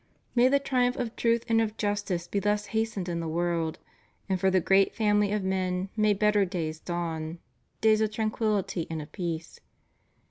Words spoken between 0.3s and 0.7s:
May the